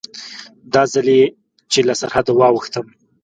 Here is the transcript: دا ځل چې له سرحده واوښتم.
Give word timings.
دا 0.73 0.83
ځل 0.93 1.07
چې 1.71 1.79
له 1.87 1.93
سرحده 2.01 2.31
واوښتم. 2.35 2.85